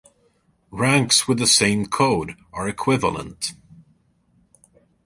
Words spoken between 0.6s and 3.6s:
Ranks with the same code are equivalent.